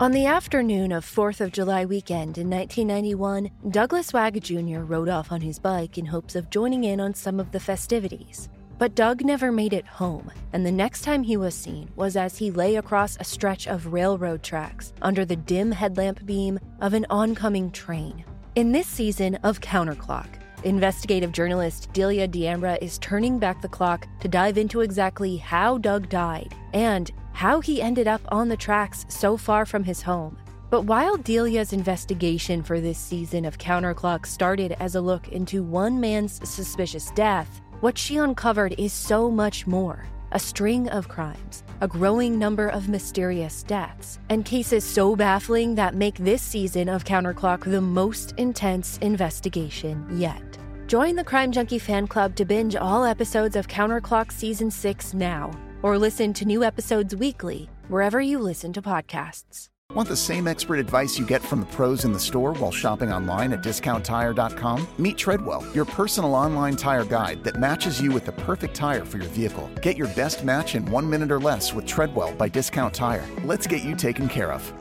[0.00, 4.80] On the afternoon of 4th of July weekend in 1991, Douglas Wag Jr.
[4.80, 8.48] rode off on his bike in hopes of joining in on some of the festivities.
[8.76, 12.36] But Doug never made it home, and the next time he was seen was as
[12.36, 17.06] he lay across a stretch of railroad tracks under the dim headlamp beam of an
[17.08, 18.24] oncoming train.
[18.56, 20.26] In this season of Counterclock,
[20.64, 26.08] investigative journalist Delia D'Ambra is turning back the clock to dive into exactly how Doug
[26.08, 30.38] died and how he ended up on the tracks so far from his home.
[30.70, 36.00] But while Delia's investigation for this season of Counterclock started as a look into one
[36.00, 41.86] man's suspicious death, what she uncovered is so much more a string of crimes, a
[41.86, 47.62] growing number of mysterious deaths, and cases so baffling that make this season of Counterclock
[47.62, 50.42] the most intense investigation yet.
[50.88, 55.52] Join the Crime Junkie fan club to binge all episodes of Counterclock Season 6 now,
[55.84, 59.68] or listen to new episodes weekly wherever you listen to podcasts.
[59.92, 63.12] Want the same expert advice you get from the pros in the store while shopping
[63.12, 64.88] online at discounttire.com?
[64.96, 69.18] Meet Treadwell, your personal online tire guide that matches you with the perfect tire for
[69.18, 69.70] your vehicle.
[69.82, 73.28] Get your best match in one minute or less with Treadwell by Discount Tire.
[73.44, 74.72] Let's get you taken care of.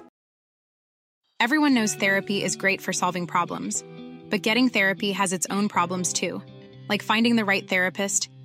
[1.42, 3.84] Everyone knows therapy is great for solving problems,
[4.30, 6.42] but getting therapy has its own problems too,
[6.88, 8.30] like finding the right therapist,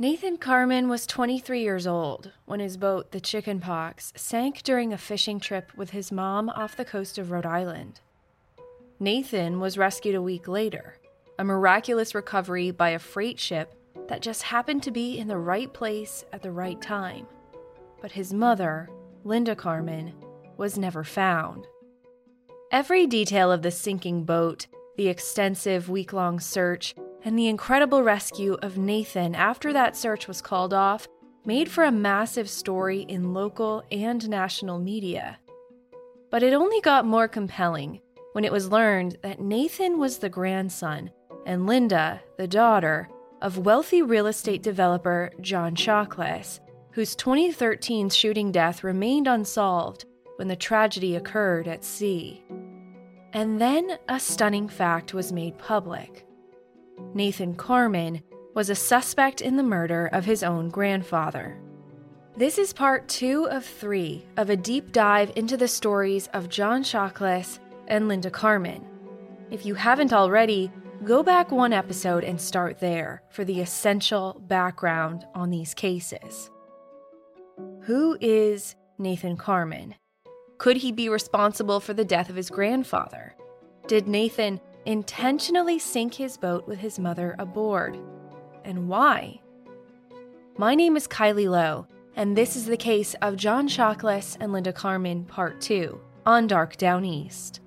[0.00, 4.98] Nathan Carman was 23 years old when his boat, the Chicken Pox, sank during a
[4.98, 8.00] fishing trip with his mom off the coast of Rhode Island.
[9.00, 10.98] Nathan was rescued a week later,
[11.36, 13.74] a miraculous recovery by a freight ship
[14.06, 17.26] that just happened to be in the right place at the right time.
[18.00, 18.88] But his mother,
[19.24, 20.14] Linda Carman,
[20.56, 21.66] was never found.
[22.70, 26.94] Every detail of the sinking boat, the extensive week long search,
[27.24, 31.08] and the incredible rescue of Nathan after that search was called off
[31.44, 35.38] made for a massive story in local and national media.
[36.30, 38.00] But it only got more compelling
[38.32, 41.10] when it was learned that Nathan was the grandson
[41.46, 43.08] and Linda, the daughter,
[43.40, 46.60] of wealthy real estate developer John Chakalos,
[46.92, 50.04] whose 2013 shooting death remained unsolved
[50.36, 52.44] when the tragedy occurred at sea.
[53.32, 56.27] And then a stunning fact was made public.
[57.14, 58.22] Nathan Carman,
[58.54, 61.58] was a suspect in the murder of his own grandfather.
[62.36, 66.82] This is part two of three of a deep dive into the stories of John
[66.82, 68.86] Chakalos and Linda Carman.
[69.50, 70.70] If you haven't already,
[71.04, 76.50] go back one episode and start there for the essential background on these cases.
[77.82, 79.94] Who is Nathan Carman?
[80.58, 83.34] Could he be responsible for the death of his grandfather?
[83.86, 87.98] Did Nathan intentionally sink his boat with his mother aboard?
[88.64, 89.42] And why?
[90.56, 94.72] My name is Kylie Low, and this is the case of John Chakalos and Linda
[94.72, 97.60] Carman, Part 2, on Dark Downeast.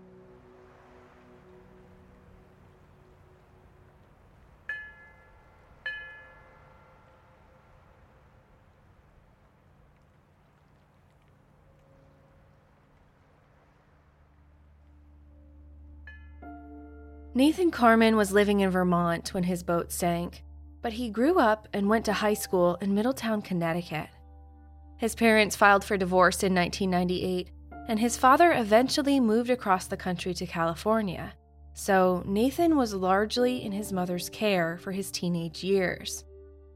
[17.33, 20.43] Nathan Carman was living in Vermont when his boat sank,
[20.81, 24.09] but he grew up and went to high school in Middletown, Connecticut.
[24.97, 27.49] His parents filed for divorce in 1998,
[27.87, 31.33] and his father eventually moved across the country to California.
[31.73, 36.25] So Nathan was largely in his mother's care for his teenage years.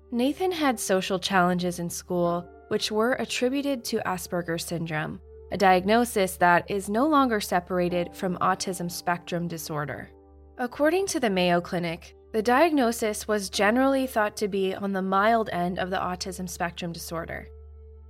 [0.10, 5.20] Nathan had social challenges in school, which were attributed to Asperger's syndrome,
[5.52, 10.10] a diagnosis that is no longer separated from autism spectrum disorder.
[10.57, 15.50] According to the Mayo Clinic, the diagnosis was generally thought to be on the mild
[15.52, 17.50] end of the autism spectrum disorder.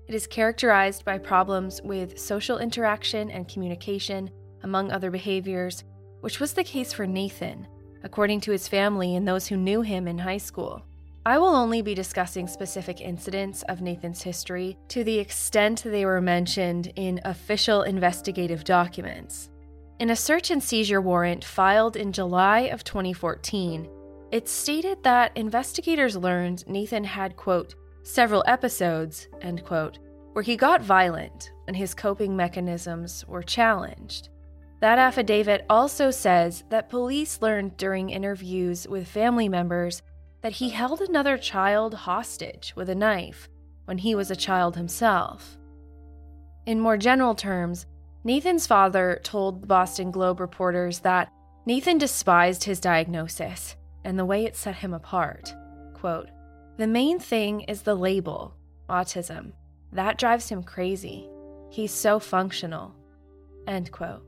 [0.07, 4.29] It is characterized by problems with social interaction and communication,
[4.61, 5.83] among other behaviors,
[6.21, 7.65] which was the case for Nathan,
[8.03, 10.85] according to his family and those who knew him in high school.
[11.25, 16.21] I will only be discussing specific incidents of Nathan's history to the extent they were
[16.21, 19.49] mentioned in official investigative documents.
[19.97, 23.89] In a search and seizure warrant filed in July of 2014,
[24.29, 29.99] it stated that investigators learned Nathan had, quote, several episodes, end quote,
[30.33, 34.27] where he got violent and his coping mechanisms were challenged.
[34.81, 40.01] That affidavit also says that police learned during interviews with family members
[40.41, 43.47] that he held another child hostage with a knife
[43.85, 45.57] when he was a child himself.
[46.65, 47.85] In more general terms,
[48.25, 51.31] Nathan's father told the Boston Globe reporters that
[51.67, 55.53] Nathan despised his diagnosis and the way it set him apart.
[55.93, 56.29] Quote,
[56.77, 58.55] The main thing is the label,
[58.89, 59.51] autism.
[59.91, 61.29] That drives him crazy.
[61.69, 62.95] He's so functional.
[63.67, 64.23] End quote.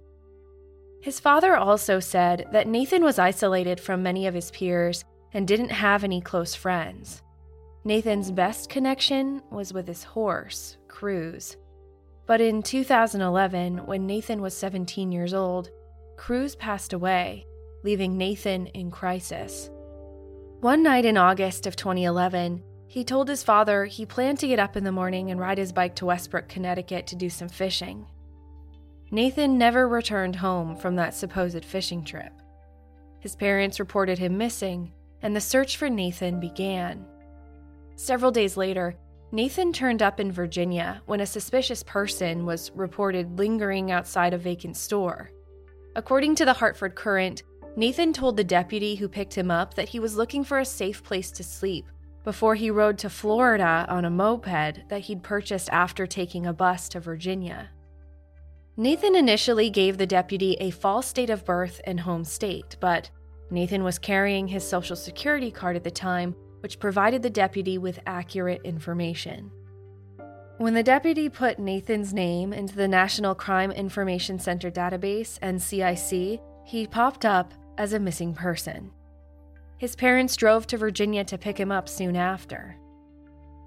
[1.02, 5.70] His father also said that Nathan was isolated from many of his peers and didn't
[5.70, 7.24] have any close friends.
[7.84, 11.58] Nathan's best connection was with his horse, Cruz,
[12.28, 15.72] but in 2011, when Nathan was 17 years old,
[16.18, 17.46] Cruz passed away,
[17.84, 19.70] leaving Nathan in crisis.
[20.60, 24.76] One night in August of 2011, he told his father he planned to get up
[24.76, 28.06] in the morning and ride his bike to Westbrook, Connecticut to do some fishing.
[29.10, 32.34] Nathan never returned home from that supposed fishing trip.
[33.20, 34.92] His parents reported him missing,
[35.22, 37.06] and the search for Nathan began.
[37.96, 38.96] Several days later,
[39.32, 44.78] Nathan turned up in Virginia when a suspicious person was reported lingering outside a vacant
[44.78, 45.32] store.
[45.98, 47.44] According to the Hartford Courant,
[47.76, 51.04] Nathan told the deputy who picked him up that he was looking for a safe
[51.04, 51.86] place to sleep
[52.24, 56.88] before he rode to Florida on a moped that he'd purchased after taking a bus
[56.90, 57.70] to Virginia.
[58.78, 63.10] Nathan initially gave the deputy a false date of birth and home state, but
[63.50, 66.36] Nathan was carrying his social security card at the time
[66.68, 69.50] which provided the deputy with accurate information.
[70.58, 76.86] When the deputy put Nathan's name into the National Crime Information Center database, NCIC, he
[76.86, 78.92] popped up as a missing person.
[79.78, 82.76] His parents drove to Virginia to pick him up soon after.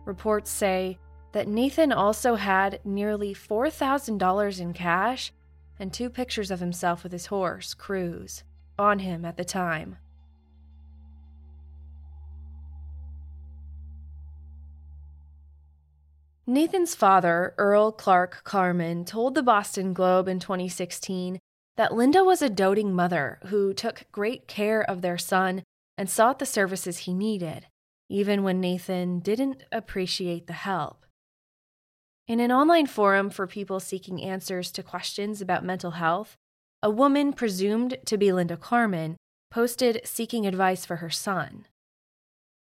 [0.04, 0.98] Reports say
[1.32, 5.32] that Nathan also had nearly $4,000 in cash
[5.78, 8.44] and two pictures of himself with his horse, Cruz,
[8.78, 9.96] on him at the time.
[16.50, 21.38] Nathan's father, Earl Clark Carman, told the Boston Globe in 2016
[21.76, 25.62] that Linda was a doting mother who took great care of their son
[25.96, 27.68] and sought the services he needed,
[28.08, 31.06] even when Nathan didn't appreciate the help.
[32.26, 36.34] In an online forum for people seeking answers to questions about mental health,
[36.82, 39.16] a woman presumed to be Linda Carman
[39.52, 41.66] posted seeking advice for her son.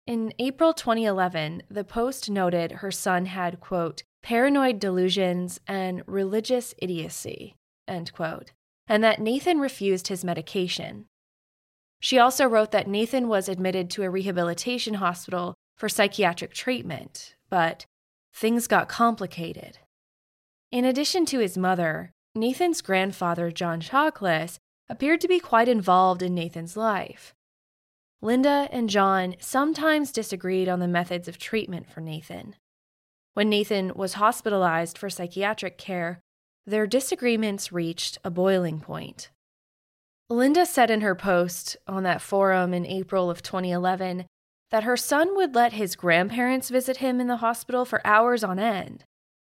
[0.07, 7.55] In April 2011, the Post noted her son had, quote, paranoid delusions and religious idiocy,
[7.89, 8.53] end quote,
[8.87, 11.07] and that Nathan refused his medication.
[12.01, 17.87] She also wrote that Nathan was admitted to a rehabilitation hospital for psychiatric treatment, but
[18.35, 19.79] things got complicated.
[20.71, 24.59] In addition to his mother, Nathan's grandfather, John Chakalos,
[24.91, 27.33] appeared to be quite involved in Nathan's life.
[28.25, 32.57] Linda and John sometimes disagreed on the methods of treatment for Nathan.
[33.35, 36.21] When Nathan was hospitalized for psychiatric care,
[36.67, 39.29] their disagreements reached a boiling point.
[40.31, 44.25] Linda said in her post on that forum in April of 2011
[44.71, 48.59] that her son would let his grandparents visit him in the hospital for hours on
[48.59, 49.05] end,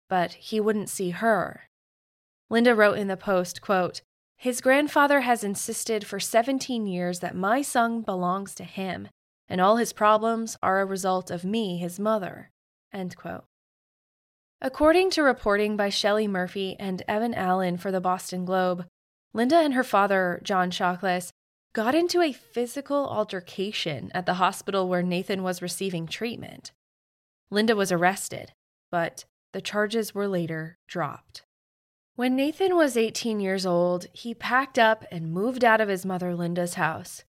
[0.07, 1.63] but he wouldn't see her.
[2.51, 4.01] Linda wrote in the post, quote,
[4.37, 9.09] his grandfather has insisted for 17 years that my son belongs to him,
[9.49, 12.51] and all his problems are a result of me, his mother.
[14.61, 18.85] According to reporting by Shelley Murphy and Evan Allen for the Boston Globe,
[19.33, 21.31] Linda and her father, John Chakalos,
[21.73, 26.71] got into a physical altercation at the hospital where Nathan was receiving treatment.
[27.49, 28.51] Linda was arrested,
[28.91, 31.43] but the charges were later dropped.
[32.17, 36.33] When Nathan was 18 years old, he packed up and moved out of his mother
[36.33, 37.23] Linda's house.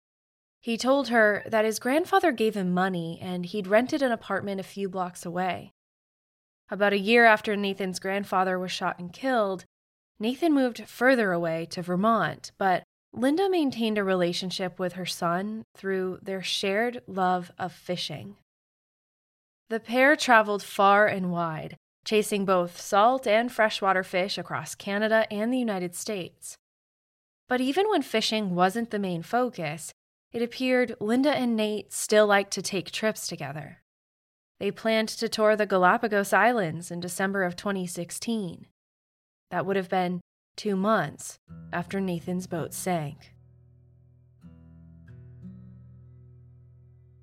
[0.60, 4.62] He told her that his grandfather gave him money and he'd rented an apartment a
[4.62, 5.72] few blocks away.
[6.68, 9.64] About a year after Nathan's grandfather was shot and killed,
[10.20, 16.18] Nathan moved further away to Vermont, but Linda maintained a relationship with her son through
[16.20, 18.36] their shared love of fishing.
[19.70, 25.52] The pair traveled far and wide, chasing both salt and freshwater fish across Canada and
[25.52, 26.56] the United States.
[27.48, 29.92] But even when fishing wasn't the main focus,
[30.32, 33.82] it appeared Linda and Nate still liked to take trips together.
[34.58, 38.66] They planned to tour the Galapagos Islands in December of 2016.
[39.50, 40.20] That would have been
[40.56, 41.38] two months
[41.72, 43.33] after Nathan's boat sank.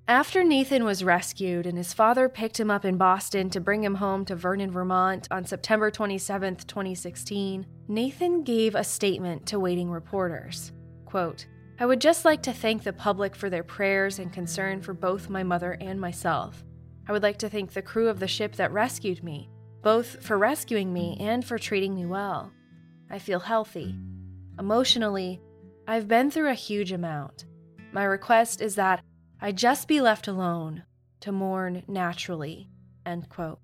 [0.08, 3.94] After Nathan was rescued and his father picked him up in Boston to bring him
[3.94, 10.72] home to Vernon, Vermont on September 27, 2016, Nathan gave a statement to waiting reporters.
[11.04, 11.46] Quote,
[11.78, 15.30] I would just like to thank the public for their prayers and concern for both
[15.30, 16.64] my mother and myself.
[17.08, 19.50] I would like to thank the crew of the ship that rescued me,
[19.82, 22.52] both for rescuing me and for treating me well.
[23.08, 23.94] I feel healthy.
[24.58, 25.40] Emotionally,
[25.86, 27.44] I've been through a huge amount.
[27.92, 29.02] My request is that
[29.44, 30.84] I just be left alone
[31.18, 32.68] to mourn naturally.
[33.04, 33.58] End quote.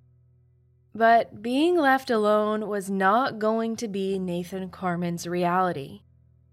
[0.93, 6.01] But being left alone was not going to be Nathan Carman's reality.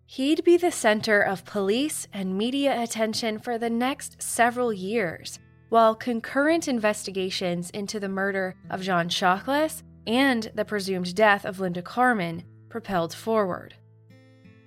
[0.05, 5.39] He'd be the center of police and media attention for the next several years,
[5.69, 11.81] while concurrent investigations into the murder of John Chakalos and the presumed death of Linda
[11.81, 13.73] Carman propelled forward.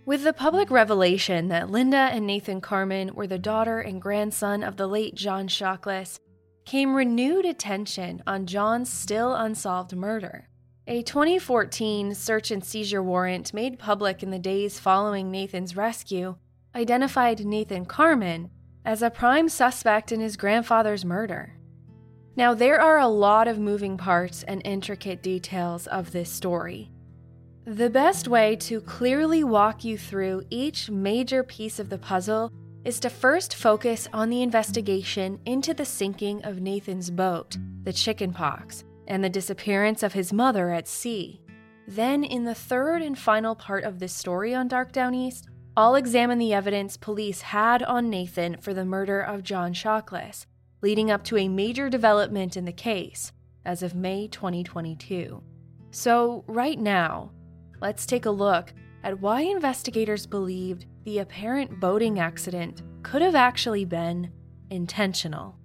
[0.08, 4.78] With the public revelation that Linda and Nathan Carman were the daughter and grandson of
[4.78, 6.18] the late John Chakalos,
[6.64, 10.48] came renewed attention on John's still unsolved murder.
[10.86, 16.36] A 2014 search and seizure warrant made public in the days following Nathan's rescue
[16.74, 18.48] identified Nathan Carman
[18.86, 21.58] as a prime suspect in his grandfather's murder.
[22.34, 26.92] Now, there are a lot of moving parts and intricate details of this story.
[27.68, 32.50] The best way to clearly walk you through each major piece of the puzzle
[32.86, 38.84] is to first focus on the investigation into the sinking of Nathan's boat, the chickenpox,
[39.06, 41.42] and the disappearance of his mother at sea.
[41.86, 45.46] Then, in the third and final part of this story on Dark Downeast,
[45.76, 50.46] I'll examine the evidence police had on Nathan for the murder of John Chakalos,
[50.80, 53.30] leading up to a major development in the case
[53.66, 55.42] as of May 2022.
[55.90, 57.32] So, right now,
[57.80, 63.84] let's take a look at why investigators believed the apparent boating accident could have actually
[63.84, 64.30] been
[64.70, 65.56] intentional.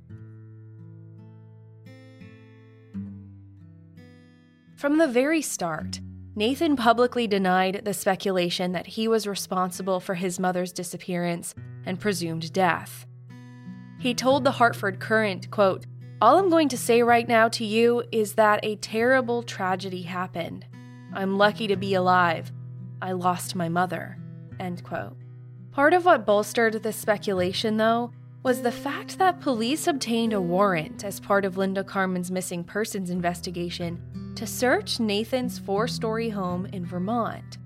[4.75, 5.99] From the very start,
[6.35, 11.53] Nathan publicly denied the speculation that he was responsible for his mother's disappearance
[11.85, 13.05] and presumed death.
[13.99, 15.85] He told the Hartford Courant, quote,
[16.21, 20.65] All I'm going to say right now to you is that a terrible tragedy happened.
[21.15, 22.51] I'm lucky to be alive.
[23.01, 24.17] I lost my mother.
[24.59, 25.15] End quote.
[25.71, 28.11] Part of what bolstered the speculation, though,
[28.43, 33.09] was the fact that police obtained a warrant as part of Linda Carman's missing persons
[33.09, 37.57] investigation to search Nathan's four story home in Vermont.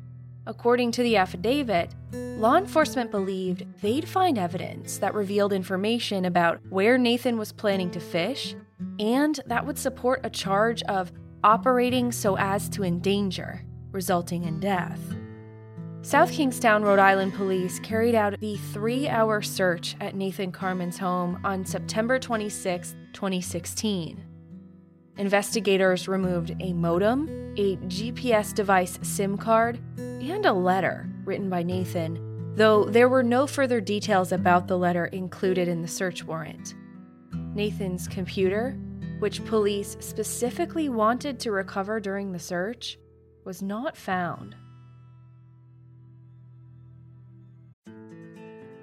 [0.46, 6.98] According to the affidavit, law enforcement believed they'd find evidence that revealed information about where
[6.98, 8.56] Nathan was planning to fish,
[9.00, 11.12] and that would support a charge of
[11.44, 15.00] operating so as to endanger, resulting in death.
[16.01, 21.39] South Kingstown, Rhode Island police carried out the three hour search at Nathan Carman's home
[21.44, 24.24] on September 26, 2016.
[25.17, 27.27] Investigators removed a modem,
[27.58, 33.48] a GPS device SIM card, and a letter written by Nathan, though there were no
[33.48, 36.75] further details about the letter included in the search warrant.
[37.53, 38.77] Nathan's computer,
[39.19, 42.97] which police specifically wanted to recover during the search,
[43.43, 44.55] was not found.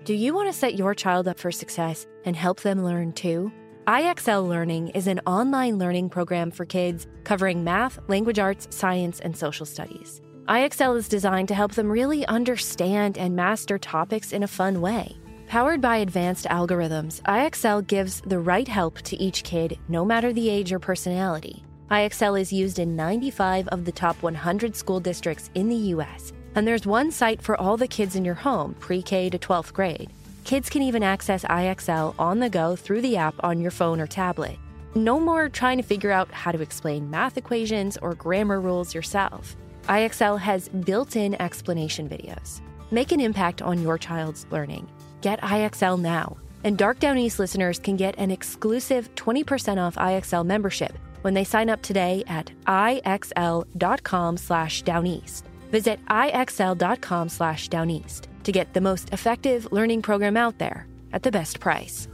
[0.05, 3.51] Do you want to set your child up for success and help them learn too?
[3.87, 9.37] IXL Learning is an online learning program for kids covering math, language arts, science, and
[9.37, 10.21] social studies.
[10.47, 15.17] IXL is designed to help them really understand and master topics in a fun way.
[15.49, 20.49] Powered by advanced algorithms, IXL gives the right help to each kid, no matter the
[20.49, 21.65] age or personality.
[21.91, 26.67] IXL is used in 95 of the top 100 school districts in the U.S., and
[26.67, 30.11] there's one site for all the kids in your home, pre K to 12th grade.
[30.45, 34.07] Kids can even access IXL on the go through the app on your phone or
[34.07, 34.57] tablet.
[34.95, 39.57] No more trying to figure out how to explain math equations or grammar rules yourself.
[39.89, 42.61] IXL has built in explanation videos.
[42.91, 44.89] Make an impact on your child's learning.
[45.25, 46.37] Get IXL now.
[46.65, 51.71] And Dark Downeast listeners can get an exclusive 20% off IXL membership when they sign
[51.71, 55.45] up today at ixl.com slash downeast.
[55.71, 61.33] Visit ixl.com slash downeast to get the most effective learning program out there at the
[61.33, 62.07] best price.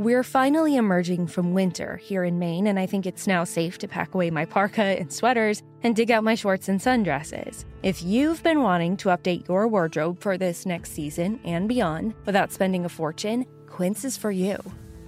[0.00, 3.86] We're finally emerging from winter here in Maine, and I think it's now safe to
[3.86, 7.66] pack away my parka and sweaters and dig out my shorts and sundresses.
[7.82, 12.50] If you've been wanting to update your wardrobe for this next season and beyond without
[12.50, 14.56] spending a fortune, Quince is for you.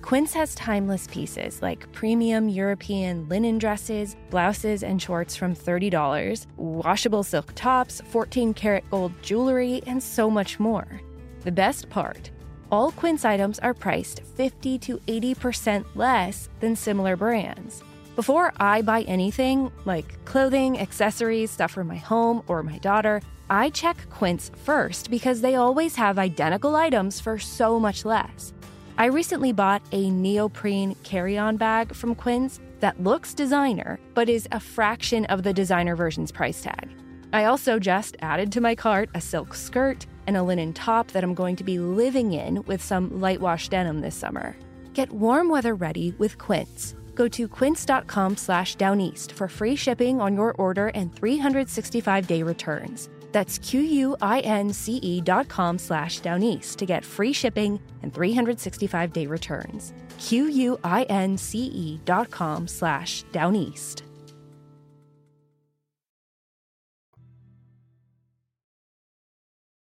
[0.02, 7.22] Quince has timeless pieces like premium European linen dresses, blouses, and shorts from $30, washable
[7.22, 11.00] silk tops, 14 karat gold jewelry, and so much more.
[11.44, 12.30] The best part
[12.72, 17.82] all Quince items are priced 50 to 80% less than similar brands.
[18.16, 23.68] Before I buy anything, like clothing, accessories, stuff for my home or my daughter, I
[23.70, 28.54] check Quince first because they always have identical items for so much less.
[28.96, 34.48] I recently bought a neoprene carry on bag from Quince that looks designer, but is
[34.52, 36.90] a fraction of the designer version's price tag.
[37.32, 41.22] I also just added to my cart a silk skirt and a linen top that
[41.24, 44.56] I'm going to be living in with some light wash denim this summer.
[44.94, 46.94] Get warm weather ready with Quince.
[47.14, 53.08] Go to quince.com slash downeast for free shipping on your order and 365-day returns.
[53.32, 59.92] That's q-u-i-n-c-e dot com slash downeast to get free shipping and 365-day returns.
[60.18, 64.02] q-u-i-n-c-e dot com slash downeast.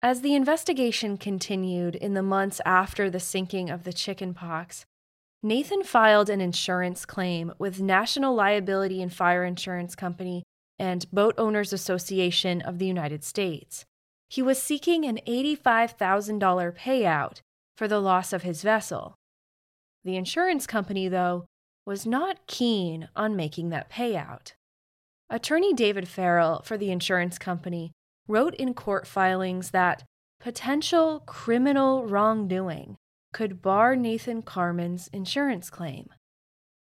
[0.03, 4.83] As the investigation continued in the months after the sinking of the chicken pox,
[5.43, 10.41] Nathan filed an insurance claim with National Liability and Fire Insurance Company
[10.79, 13.85] and Boat Owners Association of the United States.
[14.27, 17.41] He was seeking an $85,000 payout
[17.77, 19.13] for the loss of his vessel.
[20.03, 21.45] The insurance company, though,
[21.85, 24.53] was not keen on making that payout.
[25.29, 27.91] Attorney David Farrell for the insurance company
[28.27, 30.03] wrote in court filings that
[30.39, 32.97] potential criminal wrongdoing
[33.33, 36.09] could bar Nathan Carman's insurance claim.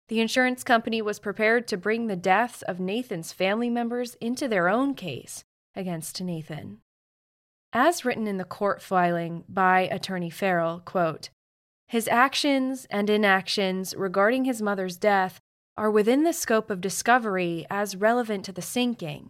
[0.07, 4.69] The insurance company was prepared to bring the deaths of Nathan's family members into their
[4.69, 5.43] own case
[5.75, 6.79] against Nathan.
[7.73, 11.29] As written in the court filing by attorney Farrell, quote,
[11.87, 15.39] his actions and inactions regarding his mother's death
[15.77, 19.29] are within the scope of discovery as relevant to the sinking,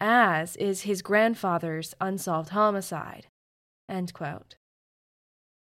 [0.00, 3.26] as is his grandfather's unsolved homicide.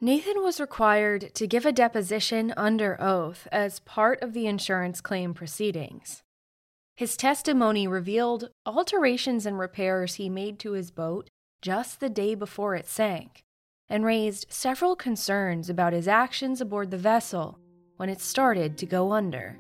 [0.01, 5.35] Nathan was required to give a deposition under oath as part of the insurance claim
[5.35, 6.23] proceedings.
[6.97, 11.31] His testimony revealed alterations and repairs he made to his boat
[11.63, 13.43] just the day before it sank,
[13.89, 17.59] and raised several concerns about his actions aboard the vessel
[17.97, 19.59] when it started to go under.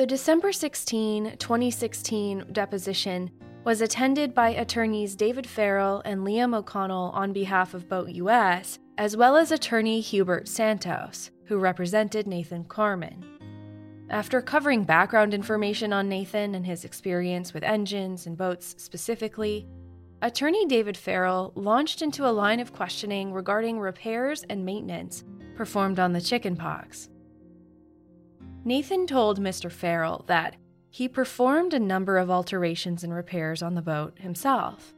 [0.00, 3.30] The December 16, 2016 deposition
[3.64, 9.14] was attended by attorneys David Farrell and Liam O'Connell on behalf of Boat US, as
[9.14, 13.22] well as attorney Hubert Santos, who represented Nathan Carman.
[14.08, 19.66] After covering background information on Nathan and his experience with engines and boats specifically,
[20.22, 25.24] attorney David Farrell launched into a line of questioning regarding repairs and maintenance
[25.56, 27.10] performed on the chickenpox.
[28.64, 29.72] Nathan told Mr.
[29.72, 30.56] Farrell that
[30.90, 34.94] he performed a number of alterations and repairs on the boat himself.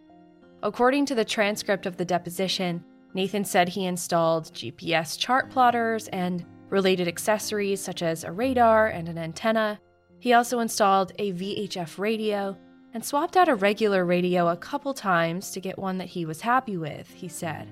[0.62, 6.44] According to the transcript of the deposition, Nathan said he installed GPS chart plotters and
[6.70, 9.78] related accessories such as a radar and an antenna.
[10.18, 12.56] He also installed a VHF radio
[12.94, 16.40] and swapped out a regular radio a couple times to get one that he was
[16.40, 17.70] happy with, he said.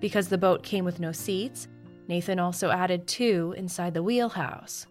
[0.00, 1.68] Because the boat came with no seats,
[2.08, 4.86] Nathan also added two inside the wheelhouse.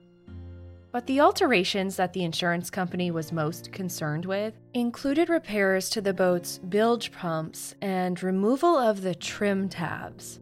[0.98, 6.12] But the alterations that the insurance company was most concerned with included repairs to the
[6.12, 10.40] boat's bilge pumps and removal of the trim tabs.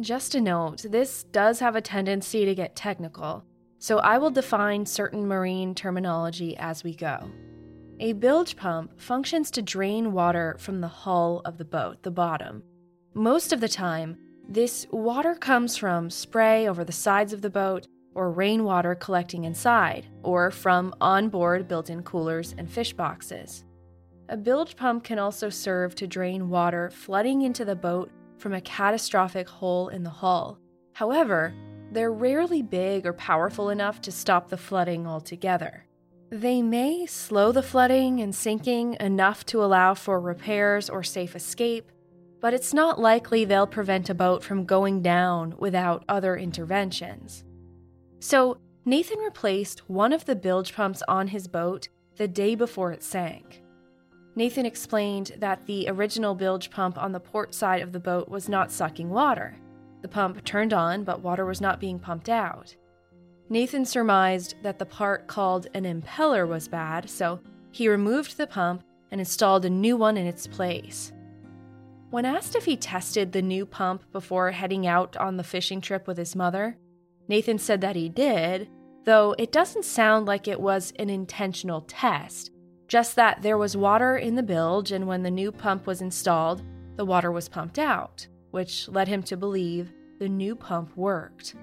[0.00, 3.44] Just a note, this does have a tendency to get technical,
[3.80, 7.30] so I will define certain marine terminology as we go.
[8.00, 12.62] A bilge pump functions to drain water from the hull of the boat, the bottom.
[13.12, 14.16] Most of the time,
[14.48, 20.06] this water comes from spray over the sides of the boat or rainwater collecting inside,
[20.22, 23.64] or from onboard built in coolers and fish boxes.
[24.28, 28.60] A bilge pump can also serve to drain water flooding into the boat from a
[28.60, 30.58] catastrophic hole in the hull.
[30.94, 31.54] However,
[31.90, 35.86] they're rarely big or powerful enough to stop the flooding altogether.
[36.30, 41.92] They may slow the flooding and sinking enough to allow for repairs or safe escape,
[42.40, 47.44] but it's not likely they'll prevent a boat from going down without other interventions.
[48.22, 53.02] So, Nathan replaced one of the bilge pumps on his boat the day before it
[53.02, 53.64] sank.
[54.36, 58.48] Nathan explained that the original bilge pump on the port side of the boat was
[58.48, 59.56] not sucking water.
[60.02, 62.76] The pump turned on, but water was not being pumped out.
[63.48, 67.40] Nathan surmised that the part called an impeller was bad, so
[67.72, 71.12] he removed the pump and installed a new one in its place.
[72.10, 76.06] When asked if he tested the new pump before heading out on the fishing trip
[76.06, 76.76] with his mother,
[77.32, 78.68] Nathan said that he did,
[79.06, 82.50] though it doesn't sound like it was an intentional test,
[82.88, 86.62] just that there was water in the bilge, and when the new pump was installed,
[86.96, 91.54] the water was pumped out, which led him to believe the new pump worked.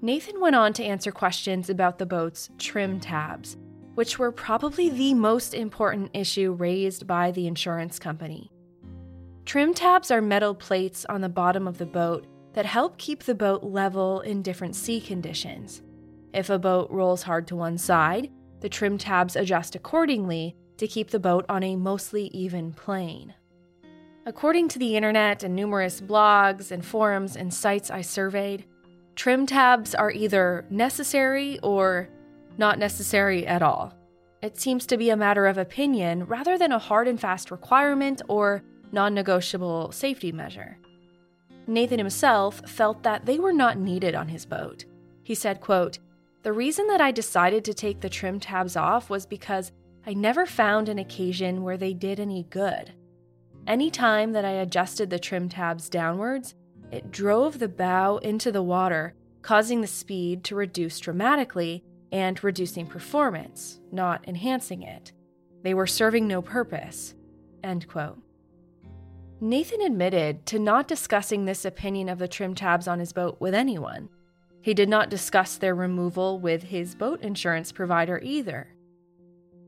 [0.00, 3.56] Nathan went on to answer questions about the boat's trim tabs,
[3.96, 8.48] which were probably the most important issue raised by the insurance company.
[9.44, 13.34] Trim tabs are metal plates on the bottom of the boat that help keep the
[13.34, 15.82] boat level in different sea conditions.
[16.32, 21.10] If a boat rolls hard to one side, the trim tabs adjust accordingly to keep
[21.10, 23.34] the boat on a mostly even plane.
[24.24, 28.64] According to the internet and numerous blogs and forums and sites I surveyed,
[29.16, 32.08] trim tabs are either necessary or
[32.56, 33.94] not necessary at all.
[34.42, 38.22] It seems to be a matter of opinion rather than a hard and fast requirement
[38.28, 38.62] or
[38.92, 40.78] non negotiable safety measure.
[41.66, 44.84] Nathan himself felt that they were not needed on his boat.
[45.22, 45.98] He said, quote,
[46.42, 49.72] The reason that I decided to take the trim tabs off was because
[50.06, 52.92] I never found an occasion where they did any good.
[53.66, 56.54] Any time that I adjusted the trim tabs downwards,
[56.90, 62.86] it drove the bow into the water, causing the speed to reduce dramatically and reducing
[62.86, 65.12] performance, not enhancing it.
[65.62, 67.14] They were serving no purpose.
[67.62, 68.18] End quote.
[69.42, 73.54] Nathan admitted to not discussing this opinion of the trim tabs on his boat with
[73.54, 74.08] anyone.
[74.60, 78.68] He did not discuss their removal with his boat insurance provider either.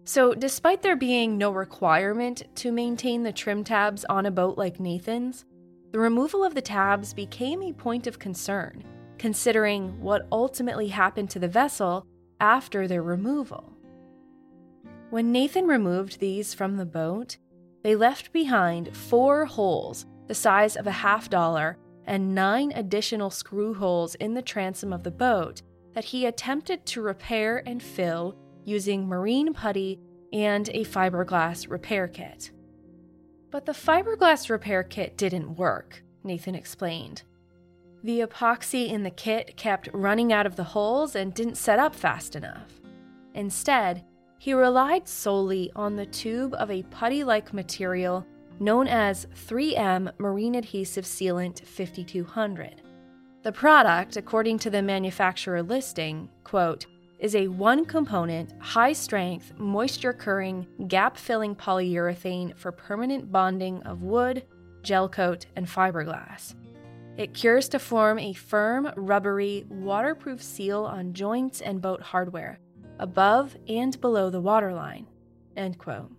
[0.05, 4.79] So, despite there being no requirement to maintain the trim tabs on a boat like
[4.79, 5.45] Nathan's,
[5.91, 8.85] the removal of the tabs became a point of concern,
[9.19, 12.07] considering what ultimately happened to the vessel
[12.39, 13.73] after their removal.
[15.11, 17.39] When Nathan removed these from the boat,
[17.85, 23.75] they left behind four holes the size of a half dollar and nine additional screw
[23.75, 29.07] holes in the transom of the boat that he attempted to repair and fill using
[29.07, 30.01] marine putty
[30.33, 32.51] and a fiberglass repair kit.
[33.51, 37.23] But the fiberglass repair kit didn't work, Nathan explained.
[38.03, 41.95] The epoxy in the kit kept running out of the holes and didn't set up
[41.95, 42.81] fast enough.
[43.35, 44.05] Instead,
[44.39, 48.27] he relied solely on the tube of a putty like material
[48.61, 52.83] known as 3M Marine Adhesive Sealant 5200.
[53.43, 56.87] The product, according to the manufacturer listing, quote,
[57.19, 64.03] is a one component, high strength, moisture curing, gap filling polyurethane for permanent bonding of
[64.03, 64.45] wood,
[64.83, 66.55] gel coat, and fiberglass.
[67.17, 72.59] It cures to form a firm, rubbery, waterproof seal on joints and boat hardware,
[72.99, 75.07] above and below the waterline.
[75.57, 76.11] End quote.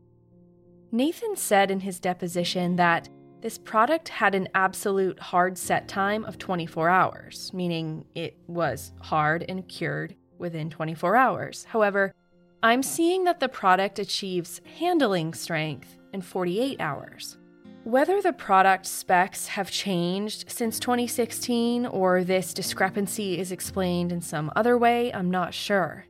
[0.91, 3.09] Nathan said in his deposition that
[3.41, 9.45] this product had an absolute hard set time of 24 hours, meaning it was hard
[9.47, 11.65] and cured within 24 hours.
[11.65, 12.13] However,
[12.63, 17.37] I'm seeing that the product achieves handling strength in 48 hours.
[17.83, 24.51] Whether the product specs have changed since 2016 or this discrepancy is explained in some
[24.55, 26.05] other way, I'm not sure.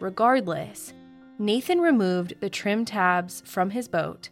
[0.00, 0.92] Regardless,
[1.38, 4.28] Nathan removed the trim tabs from his boat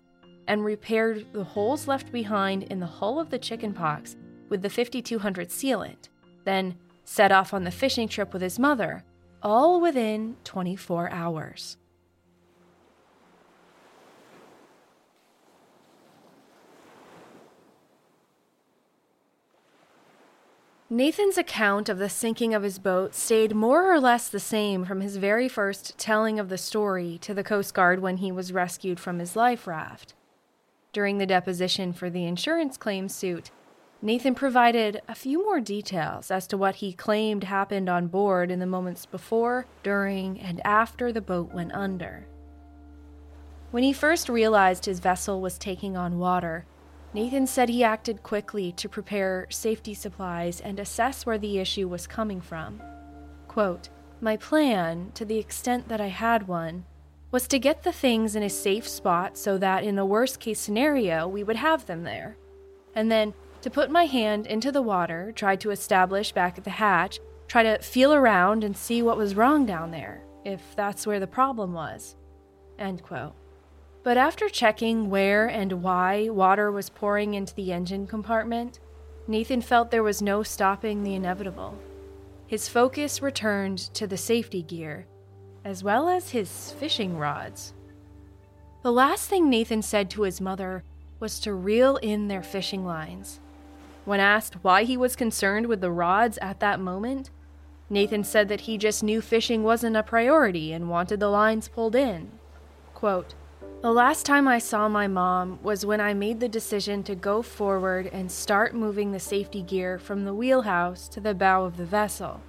[0.47, 4.17] and repaired the holes left behind in the hull of the chickenpox
[4.49, 6.09] with the 5200 sealant,
[6.45, 9.05] then set off on the fishing trip with his mother,
[9.43, 11.77] all within 24 hours.
[20.89, 25.01] Nathan's account of the sinking of his boat stayed more or less the same from
[25.01, 29.01] his very first telling of the story to the Coast Guard when he was rescued
[29.01, 30.15] from his life raft.
[30.93, 33.51] During the deposition for the insurance claim suit,
[34.01, 38.61] Nathan provided a few more details as to what he claimed happened on board in
[38.61, 42.29] the moments before, during, and after the boat went under.
[43.73, 46.65] When he first realized his vessel was taking on water,
[47.17, 52.07] Nathan said he acted quickly to prepare safety supplies and assess where the issue was
[52.07, 52.83] coming from.
[53.49, 53.89] Quote,
[54.21, 56.85] My plan, to the extent that I had one,
[57.31, 60.61] was to get the things in a safe spot so that in a worst case
[60.61, 62.37] scenario we would have them there.
[62.95, 66.71] And then to put my hand into the water, try to establish back at the
[66.85, 71.19] hatch, try to feel around and see what was wrong down there, if that's where
[71.19, 72.15] the problem was.
[72.79, 73.33] End quote.
[74.07, 78.79] But after checking where and why water was pouring into the engine compartment,
[79.27, 81.77] Nathan felt there was no stopping the inevitable.
[82.47, 85.09] His focus returned to the safety gear,
[85.65, 87.75] as well as his fishing rods.
[88.85, 90.85] The last thing Nathan said to his mother
[91.19, 93.41] was to reel in their fishing lines.
[94.05, 97.31] When asked why he was concerned with the rods at that moment,
[97.91, 101.97] Nathan said that he just knew fishing wasn't a priority and wanted the lines pulled
[101.97, 102.31] in.
[102.95, 103.35] Quote,
[103.83, 107.43] The last time I saw my mom was when I made the decision to go
[107.43, 111.85] forward and start moving the safety gear from the wheelhouse to the bow of the
[111.85, 112.41] vessel.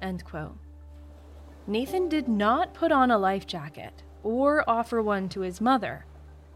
[0.00, 0.56] End quote.
[1.66, 6.06] Nathan did not put on a life jacket or offer one to his mother,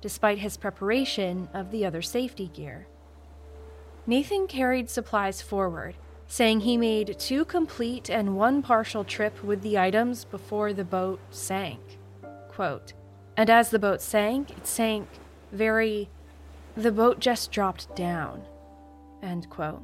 [0.00, 2.88] despite his preparation of the other safety gear.
[4.06, 5.94] Nathan carried supplies forward,
[6.26, 11.20] saying he made two complete and one partial trip with the items before the boat
[11.30, 11.80] sank.
[12.48, 12.94] Quote,
[13.36, 15.08] and as the boat sank, it sank
[15.52, 16.08] very.
[16.76, 18.42] The boat just dropped down.
[19.22, 19.82] End quote.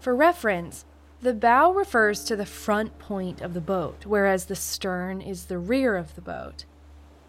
[0.00, 0.84] For reference,
[1.20, 5.58] the bow refers to the front point of the boat, whereas the stern is the
[5.58, 6.64] rear of the boat.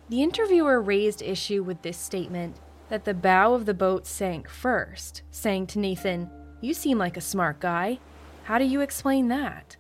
[0.10, 2.58] The interviewer raised issue with this statement
[2.90, 6.30] that the bow of the boat sank first, saying to Nathan,
[6.62, 8.00] You seem like a smart guy.
[8.44, 9.78] How do you explain that?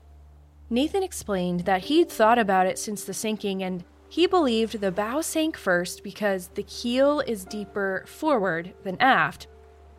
[0.70, 5.22] Nathan explained that he'd thought about it since the sinking and he believed the bow
[5.22, 9.48] sank first because the keel is deeper forward than aft.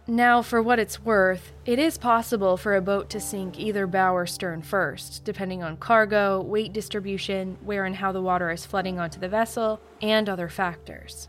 [0.07, 4.17] Now, for what it's worth, it is possible for a boat to sink either bow
[4.17, 8.99] or stern first, depending on cargo, weight distribution, where and how the water is flooding
[8.99, 11.29] onto the vessel, and other factors.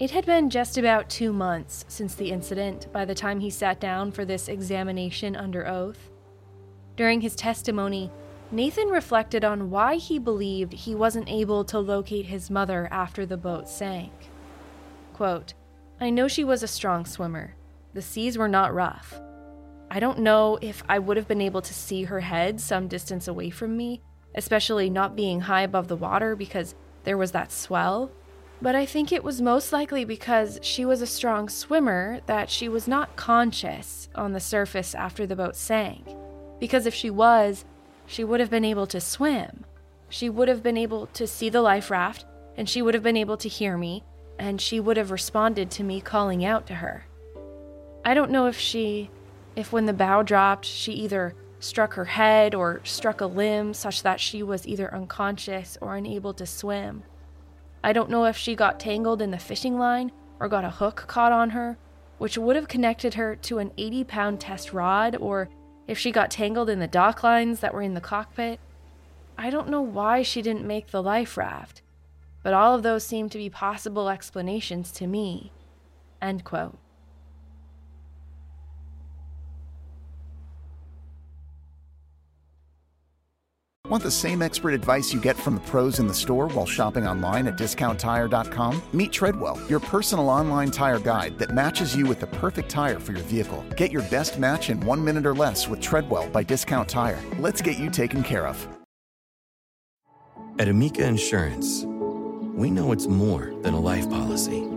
[0.00, 3.78] It had been just about two months since the incident by the time he sat
[3.78, 6.10] down for this examination under oath.
[6.96, 8.10] During his testimony,
[8.52, 13.36] Nathan reflected on why he believed he wasn't able to locate his mother after the
[13.36, 14.12] boat sank.
[15.14, 15.54] Quote,
[16.00, 17.54] I know she was a strong swimmer.
[17.94, 19.20] The seas were not rough.
[19.90, 23.26] I don't know if I would have been able to see her head some distance
[23.26, 24.02] away from me,
[24.34, 28.12] especially not being high above the water because there was that swell.
[28.62, 32.68] But I think it was most likely because she was a strong swimmer that she
[32.68, 36.06] was not conscious on the surface after the boat sank.
[36.58, 37.64] Because if she was,
[38.06, 39.64] she would have been able to swim.
[40.08, 42.24] She would have been able to see the life raft,
[42.56, 44.04] and she would have been able to hear me,
[44.38, 47.06] and she would have responded to me calling out to her.
[48.04, 49.10] I don't know if she,
[49.56, 54.02] if when the bow dropped, she either struck her head or struck a limb such
[54.02, 57.02] that she was either unconscious or unable to swim.
[57.82, 61.04] I don't know if she got tangled in the fishing line or got a hook
[61.06, 61.78] caught on her,
[62.18, 65.48] which would have connected her to an 80 pound test rod or
[65.86, 68.58] if she got tangled in the dock lines that were in the cockpit.
[69.38, 71.82] I don't know why she didn't make the life raft,
[72.42, 75.52] but all of those seem to be possible explanations to me.
[76.20, 76.78] End quote.
[83.88, 87.06] Want the same expert advice you get from the pros in the store while shopping
[87.06, 88.82] online at discounttire.com?
[88.92, 93.12] Meet Treadwell, your personal online tire guide that matches you with the perfect tire for
[93.12, 93.64] your vehicle.
[93.76, 97.22] Get your best match in one minute or less with Treadwell by Discount Tire.
[97.38, 98.66] Let's get you taken care of.
[100.58, 104.66] At Amica Insurance, we know it's more than a life policy.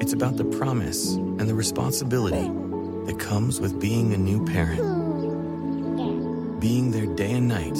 [0.00, 2.50] It's about the promise and the responsibility
[3.06, 5.01] that comes with being a new parent
[6.62, 7.76] being there day and night,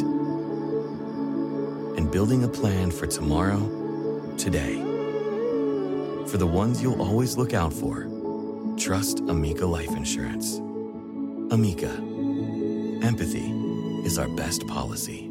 [1.97, 3.61] and building a plan for tomorrow,
[4.37, 4.75] today.
[6.27, 8.09] For the ones you'll always look out for,
[8.77, 10.57] trust Amica Life Insurance.
[11.53, 11.93] Amica,
[13.07, 13.53] empathy
[14.05, 15.31] is our best policy.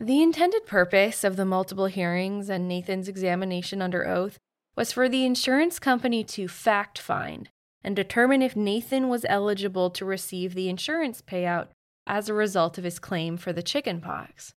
[0.00, 4.38] The intended purpose of the multiple hearings and Nathan's examination under oath
[4.76, 7.48] was for the insurance company to fact find
[7.82, 11.68] and determine if Nathan was eligible to receive the insurance payout
[12.06, 14.52] as a result of his claim for the chickenpox.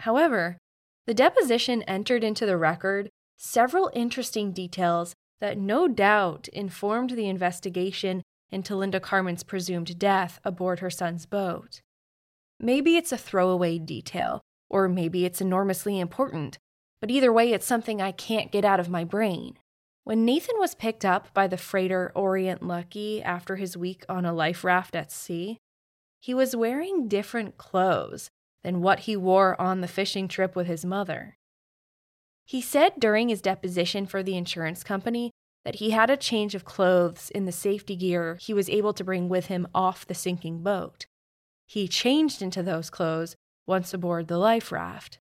[0.00, 0.58] However,
[1.06, 8.22] the deposition entered into the record several interesting details that no doubt informed the investigation
[8.50, 11.80] into Linda Carman's presumed death aboard her son's boat.
[12.58, 16.58] Maybe it's a throwaway detail, or maybe it's enormously important,
[17.00, 19.58] but either way, it's something I can't get out of my brain.
[20.04, 24.32] When Nathan was picked up by the freighter Orient Lucky after his week on a
[24.32, 25.58] life raft at sea,
[26.20, 28.30] he was wearing different clothes
[28.62, 31.36] than what he wore on the fishing trip with his mother.
[32.44, 35.32] He said during his deposition for the insurance company
[35.64, 39.04] that he had a change of clothes in the safety gear he was able to
[39.04, 41.06] bring with him off the sinking boat.
[41.66, 43.34] He changed into those clothes
[43.66, 45.18] once aboard the life raft.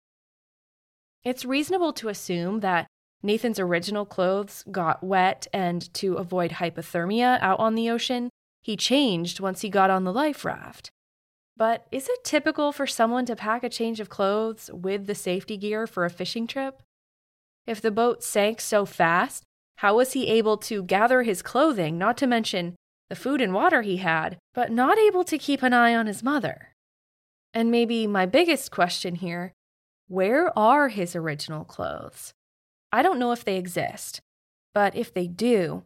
[1.24, 2.86] It's reasonable to assume that
[3.22, 8.30] Nathan's original clothes got wet, and to avoid hypothermia out on the ocean,
[8.62, 10.90] he changed once he got on the life raft.
[11.56, 15.58] But is it typical for someone to pack a change of clothes with the safety
[15.58, 16.82] gear for a fishing trip?
[17.66, 19.44] If the boat sank so fast,
[19.76, 22.76] how was he able to gather his clothing, not to mention
[23.10, 26.22] the food and water he had, but not able to keep an eye on his
[26.22, 26.72] mother?
[27.52, 29.52] And maybe my biggest question here
[30.10, 32.34] where are his original clothes?
[32.90, 34.20] I don't know if they exist,
[34.74, 35.84] but if they do,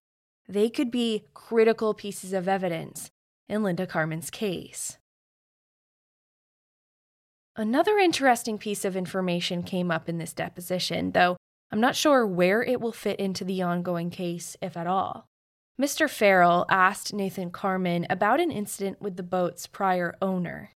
[0.49, 3.11] they could be critical pieces of evidence
[3.51, 4.97] in Linda Carman's case.
[7.55, 11.37] Another interesting piece of information came up in this deposition, though
[11.71, 15.27] I'm not sure where it will fit into the ongoing case, if at all.
[15.79, 16.09] Mr.
[16.09, 20.71] Farrell asked Nathan Carman about an incident with the boat's prior owner.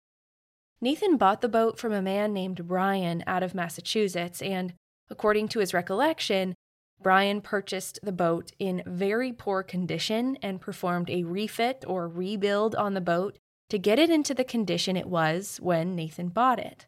[0.82, 4.74] Nathan bought the boat from a man named Brian out of Massachusetts, and
[5.10, 6.54] according to his recollection,
[7.02, 12.94] Brian purchased the boat in very poor condition and performed a refit or rebuild on
[12.94, 13.38] the boat
[13.70, 16.86] to get it into the condition it was when Nathan bought it.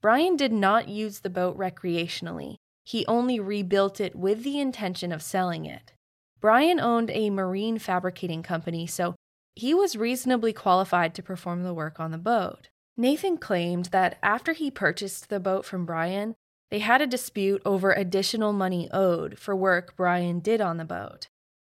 [0.00, 5.22] Brian did not use the boat recreationally, he only rebuilt it with the intention of
[5.22, 5.92] selling it.
[6.40, 9.14] Brian owned a marine fabricating company, so
[9.54, 12.68] he was reasonably qualified to perform the work on the boat.
[12.96, 16.34] Nathan claimed that after he purchased the boat from Brian,
[16.70, 21.26] they had a dispute over additional money owed for work Brian did on the boat.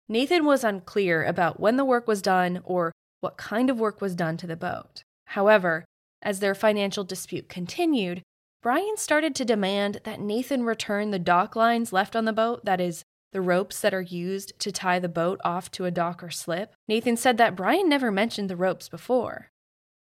[0.08, 4.16] Nathan was unclear about when the work was done or what kind of work was
[4.16, 5.04] done to the boat.
[5.28, 5.86] However,
[6.22, 8.22] as their financial dispute continued,
[8.62, 12.82] Brian started to demand that Nathan return the dock lines left on the boat, that
[12.82, 16.32] is, the ropes that are used to tie the boat off to a dock or
[16.32, 16.74] slip.
[16.88, 19.50] Nathan said that Brian never mentioned the ropes before.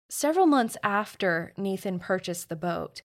[0.09, 3.03] Several months after Nathan purchased the boat,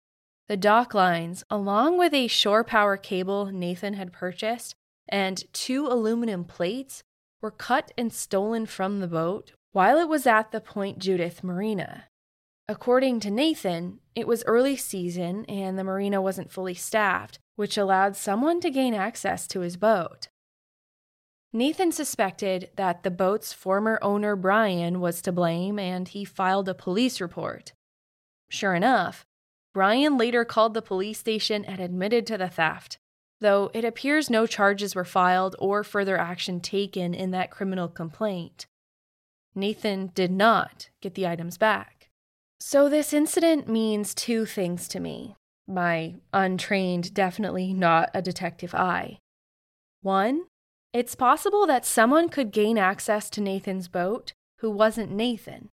[0.49, 4.73] the dock lines, along with a shore power cable Nathan had purchased
[5.07, 7.03] and two aluminum plates,
[7.41, 12.05] were cut and stolen from the boat while it was at the Point Judith Marina.
[12.67, 18.15] According to Nathan, it was early season and the marina wasn't fully staffed, which allowed
[18.15, 20.27] someone to gain access to his boat.
[21.51, 26.75] Nathan suspected that the boat's former owner, Brian, was to blame and he filed a
[26.75, 27.73] police report.
[28.49, 29.25] Sure enough,
[29.73, 32.99] Brian later called the police station and admitted to the theft,
[33.39, 38.67] though it appears no charges were filed or further action taken in that criminal complaint.
[39.55, 42.09] Nathan did not get the items back.
[42.59, 45.35] So, this incident means two things to me
[45.67, 49.19] my untrained, definitely not a detective eye.
[50.01, 50.45] One,
[50.93, 55.69] it's possible that someone could gain access to Nathan's boat who wasn't Nathan.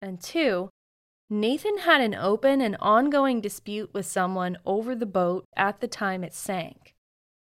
[0.00, 0.70] And two,
[1.28, 6.22] Nathan had an open and ongoing dispute with someone over the boat at the time
[6.22, 6.94] it sank.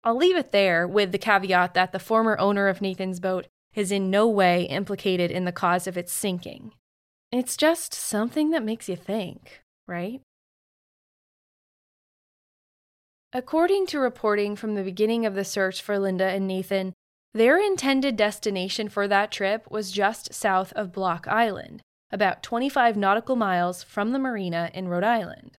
[0.05, 3.91] I'll leave it there with the caveat that the former owner of Nathan's boat is
[3.91, 6.73] in no way implicated in the cause of its sinking.
[7.33, 10.21] It's just something that makes you think, right?
[13.33, 16.95] According to reporting from the beginning of the search for Linda and Nathan,
[17.33, 23.37] their intended destination for that trip was just south of Block Island, about 25 nautical
[23.37, 25.57] miles from the marina in Rhode Island.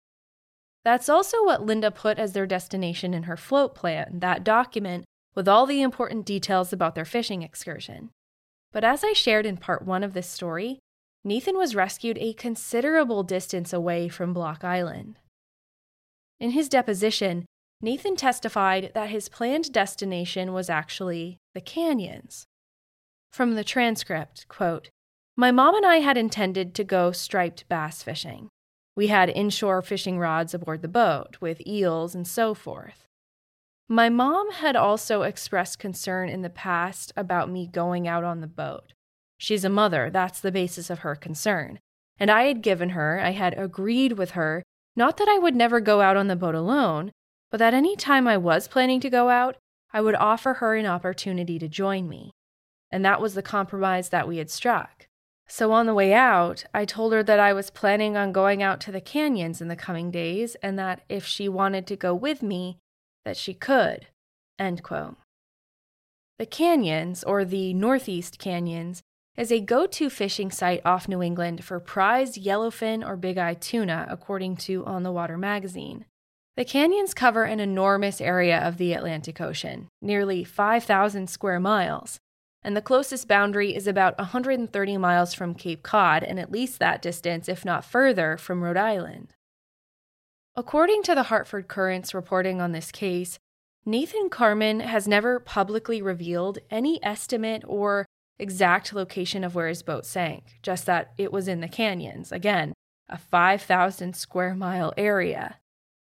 [0.84, 5.48] That's also what Linda put as their destination in her float plan, that document with
[5.48, 8.10] all the important details about their fishing excursion.
[8.74, 10.80] But as I shared in part one of this story,
[11.24, 15.20] Nathan was rescued a considerable distance away from Block Island.
[16.38, 17.46] In his deposition,
[17.82, 22.46] Nathan testified that his planned destination was actually the canyons.
[23.32, 24.90] From the transcript, quote,
[25.36, 28.50] My mom and I had intended to go striped bass fishing.
[28.96, 33.08] We had inshore fishing rods aboard the boat with eels and so forth.
[33.88, 38.48] My mom had also expressed concern in the past about me going out on the
[38.48, 38.94] boat.
[39.38, 41.80] She's a mother, that's the basis of her concern.
[42.20, 44.62] And I had given her, I had agreed with her,
[44.96, 47.12] not that I would never go out on the boat alone,
[47.52, 49.58] but that any time I was planning to go out,
[49.94, 52.32] I would offer her an opportunity to join me.
[52.90, 55.08] And that was the compromise that we had struck.
[55.48, 58.80] So on the way out, I told her that I was planning on going out
[58.82, 62.42] to the canyons in the coming days and that if she wanted to go with
[62.42, 62.78] me,
[63.26, 64.08] that she could.
[64.58, 65.18] End quote.
[66.40, 69.04] The canyons, or the Northeast Canyons,
[69.38, 73.54] is a go to fishing site off New England for prized yellowfin or big eye
[73.54, 76.06] tuna, according to On the Water magazine.
[76.58, 82.20] The canyons cover an enormous area of the Atlantic Ocean, nearly 5,000 square miles,
[82.62, 87.02] and the closest boundary is about 130 miles from Cape Cod and at least that
[87.02, 89.34] distance, if not further, from Rhode Island.
[90.56, 93.40] According to the Hartford Courant's reporting on this case,
[93.86, 98.06] Nathan Carman has never publicly revealed any estimate or
[98.38, 102.74] exact location of where his boat sank, just that it was in the canyons, again,
[103.08, 105.58] a 5,000 square mile area.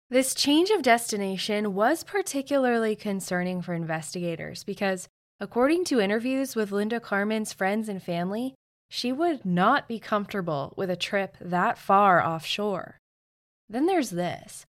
[0.08, 5.08] This change of destination was particularly concerning for investigators because,
[5.40, 8.54] according to interviews with Linda Carman's friends and family,
[8.88, 12.98] she would not be comfortable with a trip that far offshore.
[13.68, 14.64] Then there's this.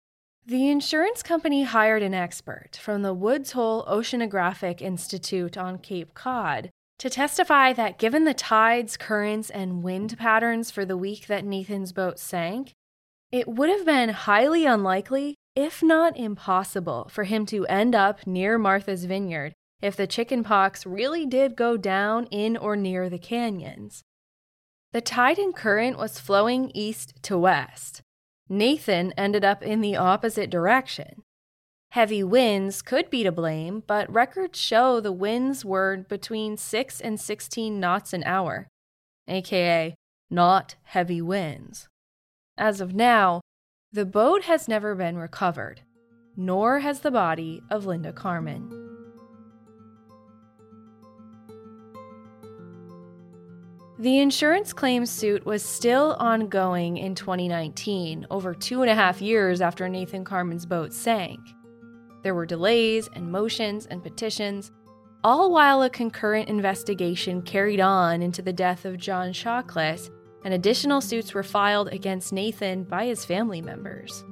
[0.44, 6.68] The insurance company hired an expert from the Woods Hole Oceanographic Institute on Cape Cod
[6.98, 11.92] to testify that given the tides, currents, and wind patterns for the week that Nathan's
[11.92, 12.74] boat sank,
[13.32, 18.58] it would have been highly unlikely, if not impossible, for him to end up near
[18.58, 24.04] Martha's Vineyard if the Chicken Pox really did go down in or near the canyons.
[24.92, 28.02] The tide and current was flowing east to west.
[28.48, 31.22] Nathan ended up in the opposite direction.
[31.92, 37.18] Heavy winds could be to blame, but records show the winds were between 6 and
[37.18, 38.68] 16 knots an hour,
[39.26, 39.94] aka
[40.30, 41.88] not heavy winds.
[42.58, 43.40] As of now,
[43.92, 45.80] the boat has never been recovered,
[46.36, 48.78] nor has the body of Linda Carman.
[53.98, 59.60] The insurance claim suit was still ongoing in 2019, over two and a half years
[59.60, 61.40] after Nathan Carman's boat sank.
[62.22, 64.72] There were delays and motions and petitions,
[65.24, 70.10] all while a concurrent investigation carried on into the death of John Chakalos,
[70.44, 74.24] and additional suits were filed against Nathan by his family members.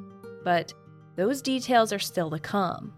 [0.44, 0.72] But
[1.16, 2.92] those details are still to come.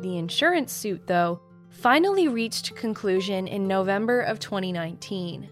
[0.00, 5.50] The insurance suit, though, finally reached conclusion in November of 2019.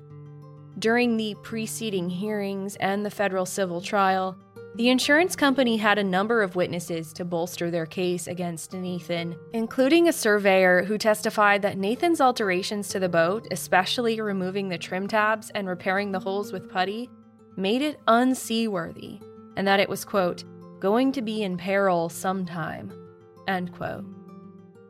[0.79, 4.37] During the preceding hearings and the federal civil trial,
[4.79, 10.07] the insurance company had a number of witnesses to bolster their case against Nathan, including
[10.07, 15.51] a surveyor who testified that Nathan's alterations to the boat, especially removing the trim tabs
[15.51, 17.11] and repairing the holes with putty,
[17.57, 19.21] made it unseaworthy,
[19.57, 20.45] and that it was, quote,
[20.79, 22.93] going to be in peril sometime,
[23.49, 24.05] end quote.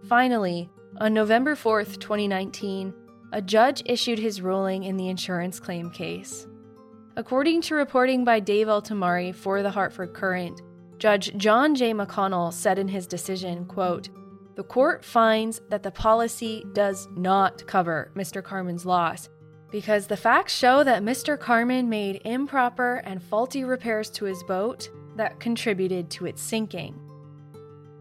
[0.07, 0.69] Finally,
[1.01, 2.93] on November 4th, 2019,
[3.33, 6.47] a judge issued his ruling in the insurance claim case.
[7.19, 10.63] According to reporting by Dave Altimari for the Hartford Courant,
[10.99, 11.93] Judge John J.
[11.93, 14.09] McConnell said in his decision, quote,
[14.55, 18.41] "The court finds that the policy does not cover Mr.
[18.41, 19.29] Carman's loss
[19.73, 21.37] because the facts show that Mr.
[21.37, 26.95] Carman made improper and faulty repairs to his boat that contributed to its sinking.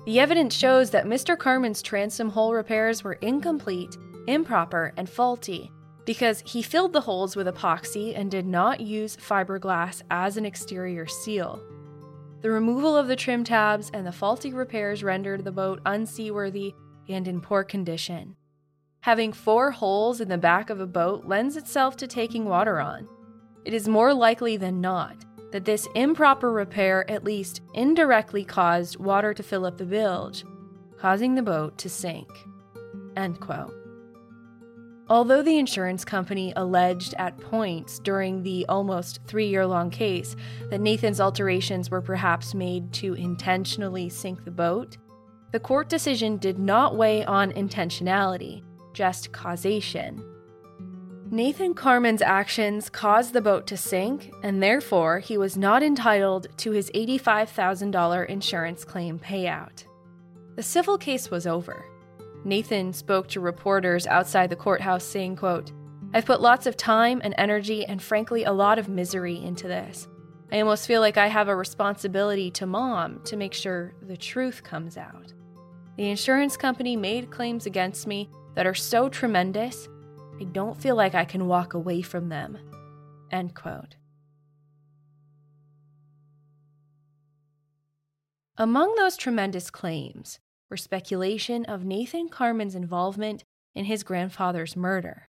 [0.06, 1.36] The evidence shows that Mr.
[1.36, 3.98] Carman's transom hole repairs were incomplete
[4.28, 5.72] improper, and faulty
[6.08, 11.06] because he filled the holes with epoxy and did not use fiberglass as an exterior
[11.06, 11.62] seal.
[12.42, 16.74] The removal of the trim tabs and the faulty repairs rendered the boat unseaworthy
[17.10, 18.38] and in poor condition.
[19.02, 23.10] Having four holes in the back of a boat lends itself to taking water on.
[23.66, 29.34] It is more likely than not that this improper repair at least indirectly caused water
[29.34, 30.46] to fill up the bilge,
[30.98, 32.30] causing the boat to sink.
[33.18, 33.77] End quote.
[35.10, 40.36] Although the insurance company alleged at points during the almost three year long case
[40.70, 44.98] that Nathan's alterations were perhaps made to intentionally sink the boat,
[45.52, 50.22] the court decision did not weigh on intentionality, just causation.
[51.32, 56.72] Nathan Carman's actions caused the boat to sink, and therefore he was not entitled to
[56.72, 59.84] his $85,000 insurance claim payout.
[60.56, 61.86] The civil case was over.
[62.48, 65.74] Nathan spoke to reporters outside the courthouse saying, quote,
[66.14, 70.08] I've put lots of time and energy and frankly a lot of misery into this.
[70.50, 74.64] I almost feel like I have a responsibility to mom to make sure the truth
[74.64, 75.34] comes out.
[75.98, 79.90] The insurance company made claims against me that are so tremendous,
[80.40, 82.58] I don't feel like I can walk away from them.
[83.30, 83.98] End quote.
[88.56, 90.40] Among those tremendous claims
[90.70, 93.44] were speculation of Nathan Carman's involvement
[93.76, 95.28] in his grandfather's murder.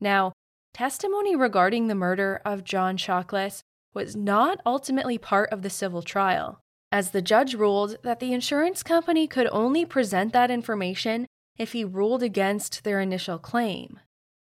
[0.00, 0.32] Now,
[0.74, 3.62] testimony regarding the murder of John Chakalos
[3.92, 6.60] was not ultimately part of the civil trial,
[6.92, 11.26] as the judge ruled that the insurance company could only present that information
[11.58, 13.98] if he ruled against their initial claim.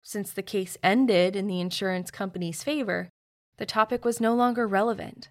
[0.03, 3.09] Since the case ended in the insurance company's favor,
[3.57, 5.31] the topic was no longer relevant.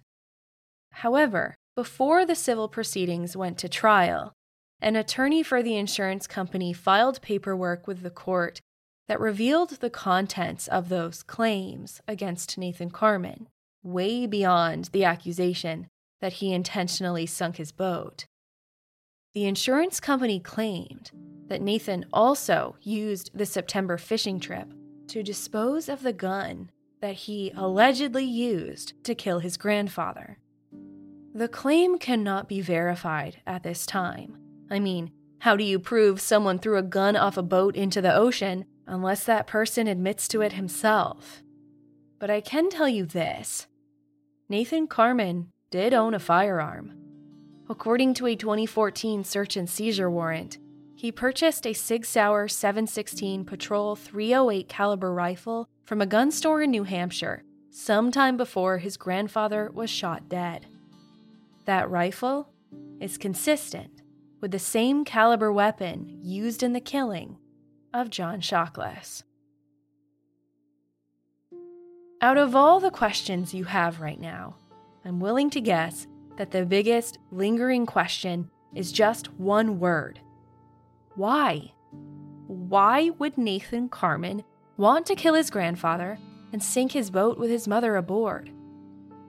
[0.92, 4.32] However, before the civil proceedings went to trial,
[4.82, 8.60] an attorney for the insurance company filed paperwork with the court
[9.06, 13.48] that revealed the contents of those claims against Nathan Carman,
[13.84, 15.86] way beyond the accusation
[16.20, 18.26] that he intentionally sunk his boat.
[19.34, 21.12] The insurance company claimed
[21.46, 24.72] that Nathan also used the September fishing trip
[25.08, 26.70] to dispose of the gun
[27.00, 30.38] that he allegedly used to kill his grandfather.
[31.34, 34.41] The claim cannot be verified at this time,
[34.72, 38.14] I mean, how do you prove someone threw a gun off a boat into the
[38.14, 41.42] ocean unless that person admits to it himself.
[42.18, 43.66] But I can tell you this
[44.48, 46.94] Nathan Carman did own a firearm.
[47.68, 50.58] According to a 2014 search and seizure warrant,
[50.94, 56.70] he purchased a Sig Sauer 716 Patrol 308 caliber rifle from a gun store in
[56.70, 60.66] New Hampshire sometime before his grandfather was shot dead.
[61.64, 62.48] That rifle
[63.00, 64.01] is consistent
[64.42, 67.38] with the same caliber weapon used in the killing
[67.94, 69.22] of John Chakalos.
[72.20, 74.56] Out of all the questions you have right now,
[75.04, 80.20] I'm willing to guess that the biggest lingering question is just one word
[81.14, 81.72] Why?
[82.48, 84.42] Why would Nathan Carman
[84.76, 86.18] want to kill his grandfather
[86.52, 88.50] and sink his boat with his mother aboard?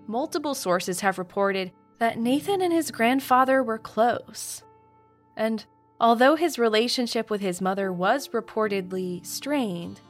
[0.08, 4.64] Multiple sources have reported that Nathan and his grandfather were close.
[5.36, 5.66] And
[6.00, 10.02] although his relationship with his mother was reportedly strained,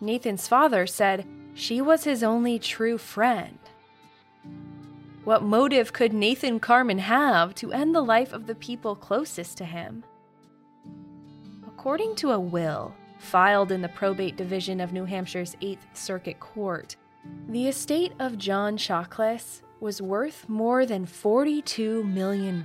[0.00, 3.58] Nathan's father said she was his only true friend.
[5.24, 9.64] What motive could Nathan Carman have to end the life of the people closest to
[9.64, 10.04] him?
[11.66, 16.96] According to a will filed in the probate division of New Hampshire's 8th Circuit Court,
[17.48, 22.64] the estate of John Chakalos was worth more than $42 million.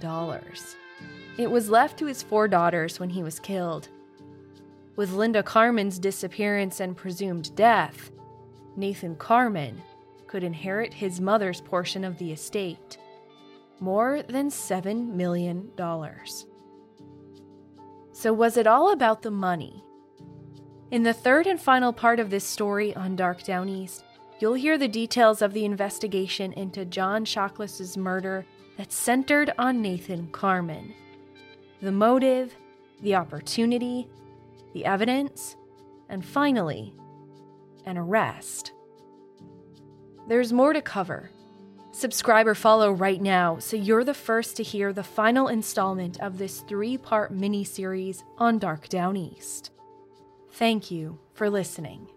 [1.39, 3.87] It was left to his four daughters when he was killed.
[4.97, 8.11] With Linda Carman's disappearance and presumed death,
[8.75, 9.81] Nathan Carman
[10.27, 12.97] could inherit his mother's portion of the estate
[13.79, 15.71] more than $7 million.
[18.11, 19.81] So, was it all about the money?
[20.91, 24.03] In the third and final part of this story on Dark Downeast,
[24.41, 30.27] you'll hear the details of the investigation into John Chakalos's murder that centered on Nathan
[30.33, 30.93] Carman.
[31.81, 32.55] The motive,
[33.01, 34.07] the opportunity,
[34.73, 35.55] the evidence,
[36.09, 36.93] and finally,
[37.85, 38.73] an arrest.
[40.27, 41.31] There's more to cover.
[41.91, 46.37] Subscribe or follow right now so you're the first to hear the final installment of
[46.37, 49.71] this three part mini series on Dark Downeast.
[50.51, 52.07] Thank you for listening.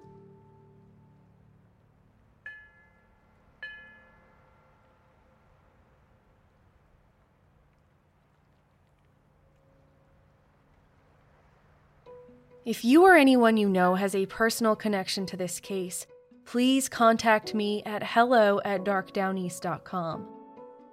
[12.64, 16.06] If you or anyone you know has a personal connection to this case,
[16.44, 20.28] please contact me at hello at darkdowneast.com.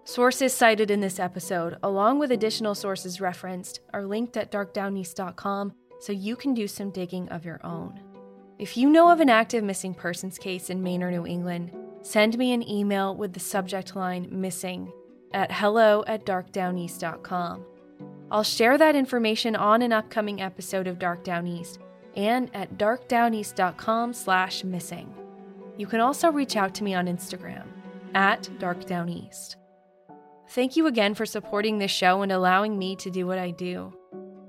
[0.04, 6.12] Sources cited in this episode, along with additional sources referenced, are linked at darkdowneast.com so
[6.12, 8.00] you can do some digging of your own.
[8.58, 12.36] If you know of an active missing persons case in Maine or New England, send
[12.36, 14.92] me an email with the subject line missing
[15.36, 17.64] at hello at darkdowneast.com.
[18.32, 21.80] I'll share that information on an upcoming episode of Dark Downeast
[22.16, 25.14] and at darkdowneast.com slash missing.
[25.78, 27.66] You can also reach out to me on Instagram
[28.14, 29.56] at darkdowneast.
[30.50, 33.94] Thank you again for supporting this show and allowing me to do what I do.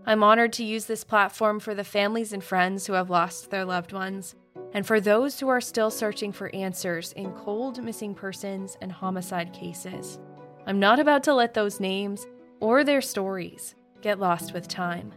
[0.07, 3.65] I'm honored to use this platform for the families and friends who have lost their
[3.65, 4.35] loved ones,
[4.73, 9.53] and for those who are still searching for answers in cold missing persons and homicide
[9.53, 10.19] cases.
[10.67, 12.27] I'm not about to let those names
[12.61, 15.13] or their stories get lost with time.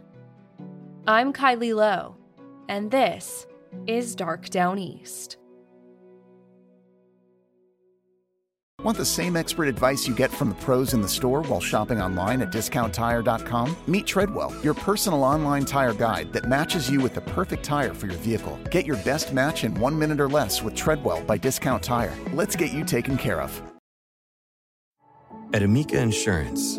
[1.06, 2.16] I'm Kylie Low,
[2.68, 3.46] and this
[3.86, 5.36] is Dark Downeast.
[8.84, 12.02] Want the same expert advice you get from the pros in the store while shopping
[12.02, 13.74] online at discounttire.com?
[13.86, 18.08] Meet Treadwell, your personal online tire guide that matches you with the perfect tire for
[18.08, 18.58] your vehicle.
[18.70, 22.12] Get your best match in one minute or less with Treadwell by Discount Tire.
[22.34, 23.62] Let's get you taken care of.
[25.54, 26.78] At Amica Insurance,